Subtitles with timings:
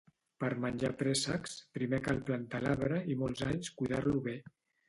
[0.43, 4.39] Per menjar préssecs primer cal plantar l'arbre i molts anys cuidar-lo bé